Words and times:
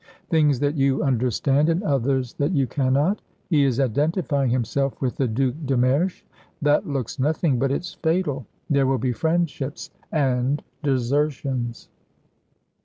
"Things 0.31 0.59
that 0.61 0.73
you 0.73 1.03
understand 1.03 1.69
and 1.69 1.83
others 1.83 2.33
that 2.39 2.53
you 2.53 2.65
cannot.... 2.65 3.21
He 3.51 3.63
is 3.63 3.79
identifying 3.79 4.49
himself 4.49 4.99
with 4.99 5.17
the 5.17 5.27
Duc 5.27 5.53
de 5.67 5.77
Mersch. 5.77 6.23
That 6.59 6.87
looks 6.87 7.19
nothing, 7.19 7.59
but 7.59 7.71
it's 7.71 7.93
fatal. 7.93 8.47
There 8.67 8.87
will 8.87 8.97
be 8.97 9.11
friendships... 9.13 9.91
and 10.11 10.63
desertions." 10.81 11.89